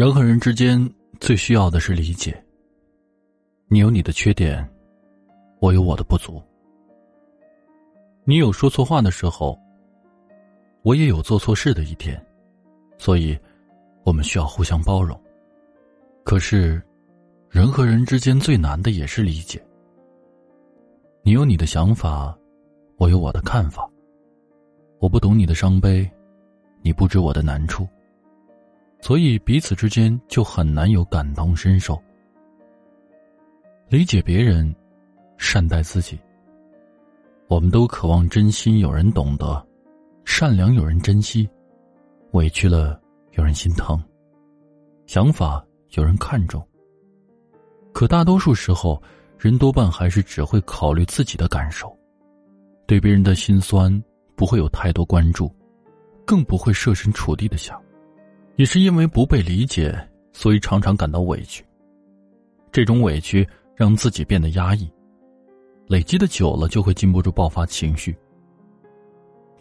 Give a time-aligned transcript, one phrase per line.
[0.00, 2.42] 人和人之间最需要的是理解。
[3.68, 4.66] 你有你的缺点，
[5.58, 6.42] 我有我的不足。
[8.24, 9.60] 你有说错话的时候，
[10.80, 12.18] 我也有做错事的一天，
[12.96, 13.38] 所以，
[14.02, 15.20] 我们需要互相包容。
[16.24, 16.80] 可是，
[17.50, 19.62] 人和人之间最难的也是理解。
[21.22, 22.34] 你有你的想法，
[22.96, 23.86] 我有我的看法。
[24.98, 26.10] 我不懂你的伤悲，
[26.80, 27.86] 你不知我的难处。
[29.00, 32.00] 所以彼此之间就很难有感同身受，
[33.88, 34.72] 理解别人，
[35.38, 36.18] 善待自己。
[37.48, 39.66] 我们都渴望真心有人懂得，
[40.24, 41.48] 善良有人珍惜，
[42.32, 43.00] 委屈了
[43.32, 44.00] 有人心疼，
[45.06, 46.64] 想法有人看重。
[47.92, 49.02] 可大多数时候，
[49.36, 51.92] 人多半还是只会考虑自己的感受，
[52.86, 53.90] 对别人的心酸
[54.36, 55.52] 不会有太多关注，
[56.24, 57.82] 更不会设身处地的想。
[58.60, 59.98] 也是因为不被理解，
[60.34, 61.64] 所以常常感到委屈。
[62.70, 64.86] 这种委屈让自己变得压抑，
[65.86, 68.14] 累积的久了就会禁不住爆发情绪。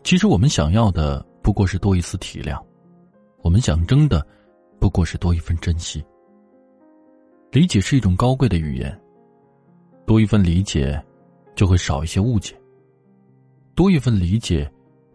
[0.03, 2.61] 其实我们想要的不过是多一丝体谅，
[3.41, 4.21] 我们想争的
[4.81, 6.03] 不过是多一份珍惜。
[7.53, 9.02] 理解是一种高贵的语言，
[10.05, 11.02] 多一份理解，
[11.55, 12.53] 就会少一些误解；
[13.75, 14.69] 多一份理解，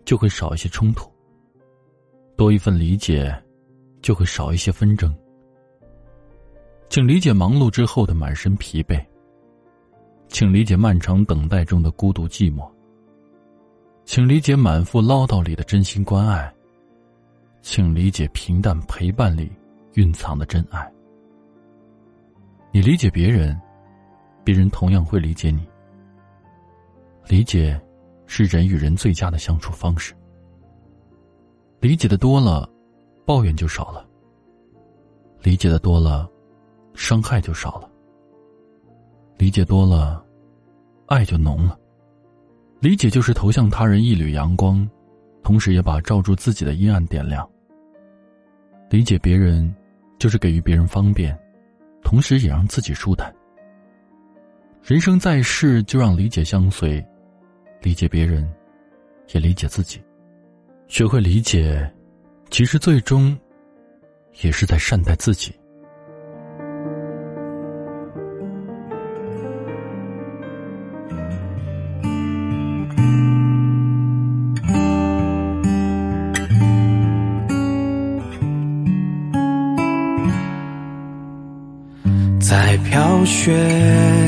[0.07, 1.05] 就会少一些冲突；
[2.35, 3.31] 多一份理解。
[4.05, 5.13] 就会少一些纷争。
[6.91, 9.03] 请理解忙碌之后的满身疲惫，
[10.29, 12.71] 请理解漫长等待中的孤独寂寞，
[14.05, 16.55] 请理解满腹唠叨里的真心关爱，
[17.63, 19.51] 请理解平淡陪伴里
[19.95, 20.93] 蕴藏的真爱。
[22.73, 23.59] 你理解别人，
[24.45, 25.67] 别人同样会理解你。
[27.27, 27.81] 理解，
[28.27, 30.13] 是人与人最佳的相处方式。
[31.81, 32.69] 理解的多了。
[33.25, 34.07] 抱怨就少了，
[35.43, 36.29] 理解的多了，
[36.95, 37.91] 伤害就少了。
[39.39, 40.25] 理解多了，
[41.07, 41.79] 爱就浓了。
[42.81, 44.87] 理解就是投向他人一缕阳光，
[45.43, 47.49] 同时也把照住自己的阴暗点亮。
[48.91, 49.75] 理解别人，
[50.19, 51.37] 就是给予别人方便，
[52.03, 53.35] 同时也让自己舒坦。
[54.83, 57.03] 人生在世，就让理解相随，
[57.81, 58.47] 理解别人，
[59.33, 59.99] 也理解自己，
[60.89, 61.91] 学会理解。
[62.57, 63.37] 其实，最终
[64.43, 65.53] 也是在善待自己。
[82.39, 83.53] 在飘雪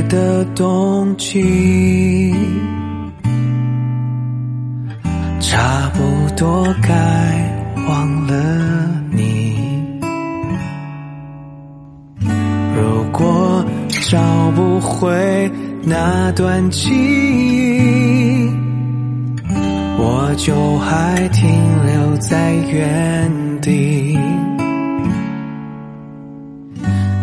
[0.09, 2.35] 的冬季，
[5.39, 7.46] 差不多该。
[14.97, 15.51] 回
[15.85, 18.51] 那段记忆，
[19.99, 21.49] 我就还停
[21.85, 23.31] 留在原
[23.61, 24.19] 地。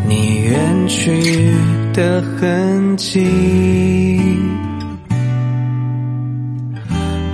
[0.08, 1.52] 你远去
[1.94, 3.28] 的痕迹。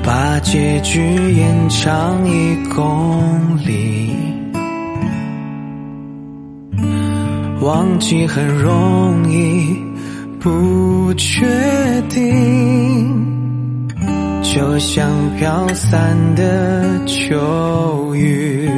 [0.02, 1.00] 把结局
[1.34, 4.16] 延长一公里，
[7.62, 9.76] 忘记很容易，
[10.40, 11.46] 不确
[12.10, 13.88] 定，
[14.42, 18.70] 就像飘散的秋雨，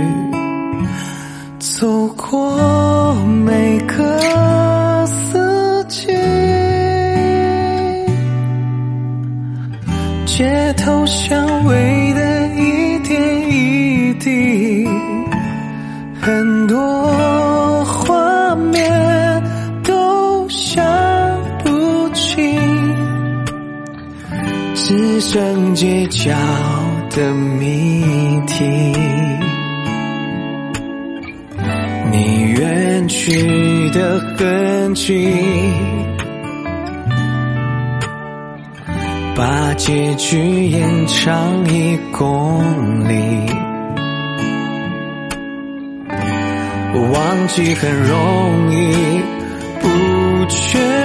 [1.60, 3.14] 走过
[3.46, 6.08] 每个四季。
[10.26, 14.88] 街头巷尾的一点一滴，
[16.20, 17.11] 很多
[25.82, 26.32] 街角
[27.10, 28.64] 的谜题。
[32.12, 35.34] 你远去的痕迹。
[39.36, 42.64] 把结局延长一公
[43.10, 43.50] 里，
[47.12, 49.20] 忘记很容易，
[49.80, 49.88] 不
[50.48, 51.01] 确定，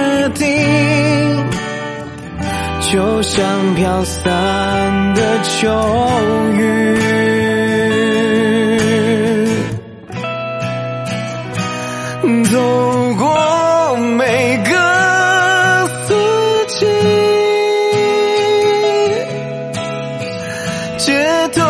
[2.89, 5.67] 就像飘散的秋
[6.53, 6.97] 雨，
[12.45, 14.71] 走过每个
[16.05, 16.15] 四
[16.67, 16.85] 季。
[20.97, 21.11] 街
[21.53, 21.61] 头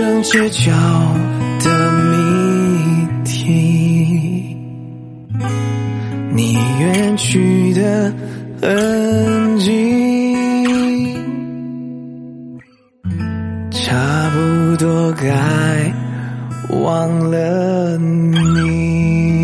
[0.00, 0.72] 只剩街角
[1.62, 4.56] 的谜题，
[6.32, 8.10] 你远去的
[8.62, 11.14] 痕迹，
[13.70, 15.92] 差不多该
[16.82, 19.39] 忘了你。